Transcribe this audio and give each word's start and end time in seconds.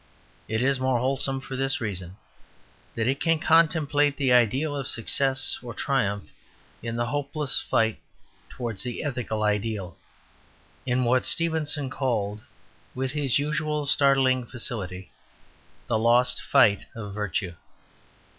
It 0.47 0.63
is 0.63 0.79
more 0.79 0.97
wholesome 0.97 1.41
for 1.41 1.55
this 1.55 1.79
reason, 1.79 2.17
that 2.95 3.05
it 3.07 3.19
can 3.19 3.37
contemplate 3.37 4.17
the 4.17 4.33
idea 4.33 4.67
of 4.67 4.87
success 4.87 5.59
or 5.61 5.75
triumph 5.75 6.23
in 6.81 6.95
the 6.95 7.05
hopeless 7.05 7.61
fight 7.61 7.99
towards 8.49 8.81
the 8.81 9.03
ethical 9.03 9.43
ideal, 9.43 9.95
in 10.87 11.03
what 11.03 11.23
Stevenson 11.23 11.91
called, 11.91 12.41
with 12.95 13.11
his 13.11 13.37
usual 13.37 13.85
startling 13.85 14.43
felicity, 14.47 15.11
"the 15.85 15.99
lost 15.99 16.41
fight 16.41 16.85
of 16.95 17.13
virtue." 17.13 17.53